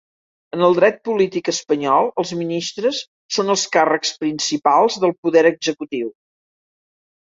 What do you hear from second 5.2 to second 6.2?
poder executiu.